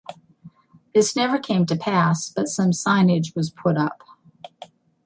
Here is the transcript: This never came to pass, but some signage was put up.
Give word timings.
This 0.95 1.15
never 1.15 1.37
came 1.37 1.67
to 1.67 1.75
pass, 1.75 2.27
but 2.27 2.47
some 2.47 2.71
signage 2.71 3.35
was 3.35 3.51
put 3.51 3.77
up. 3.77 4.01